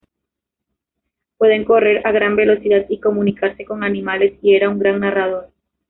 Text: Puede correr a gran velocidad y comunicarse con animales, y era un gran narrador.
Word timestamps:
Puede 1.37 1.63
correr 1.63 2.01
a 2.07 2.11
gran 2.11 2.35
velocidad 2.35 2.87
y 2.89 2.99
comunicarse 2.99 3.65
con 3.65 3.83
animales, 3.83 4.33
y 4.41 4.55
era 4.55 4.67
un 4.67 4.79
gran 4.79 4.99
narrador. 4.99 5.51